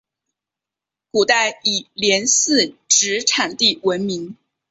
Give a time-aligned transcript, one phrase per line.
[1.11, 4.35] 古代以连四纸产地闻名。